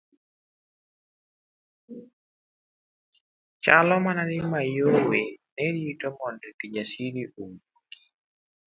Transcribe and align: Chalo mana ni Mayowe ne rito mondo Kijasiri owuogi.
Chalo 3.63 3.95
mana 4.05 4.23
ni 4.29 4.37
Mayowe 4.51 5.21
ne 5.55 5.65
rito 5.73 6.07
mondo 6.17 6.47
Kijasiri 6.59 7.21
owuogi. 7.39 7.99